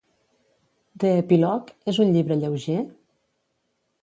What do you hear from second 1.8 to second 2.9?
és un llibre lleuger?